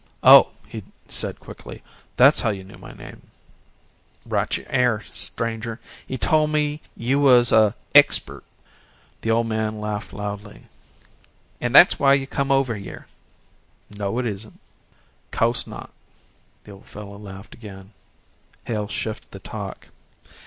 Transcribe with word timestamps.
"Oh," 0.23 0.49
he 0.67 0.81
said 1.07 1.39
quickly. 1.39 1.83
"That's 2.17 2.39
how 2.39 2.49
you 2.49 2.63
knew 2.63 2.79
my 2.79 2.91
name." 2.93 3.29
"Right 4.25 4.57
you 4.57 4.65
air, 4.67 5.01
stranger. 5.03 5.79
He 6.07 6.17
tol' 6.17 6.47
me 6.47 6.81
you 6.97 7.19
was 7.19 7.51
a 7.51 7.75
expert." 7.93 8.43
The 9.21 9.29
old 9.29 9.45
man 9.45 9.79
laughed 9.79 10.11
loudly. 10.11 10.63
"An' 11.59 11.71
that's 11.71 11.99
why 11.99 12.15
you 12.15 12.25
come 12.25 12.49
over 12.49 12.73
hyeh." 12.75 13.03
"No, 13.91 14.17
it 14.17 14.25
isn't." 14.25 14.59
"Co'se 15.29 15.67
not," 15.67 15.91
the 16.63 16.71
old 16.71 16.85
fellow 16.87 17.19
laughed 17.19 17.53
again. 17.53 17.93
Hale 18.65 18.87
shifted 18.87 19.29
the 19.29 19.37
talk. 19.37 19.89